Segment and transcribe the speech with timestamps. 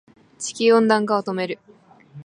[0.39, 1.59] 地球温暖化を止める